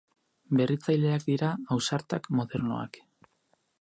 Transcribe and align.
Berritzaileak 0.59 1.27
dira, 1.29 1.51
ausartak, 1.77 2.31
modernoak. 2.41 3.03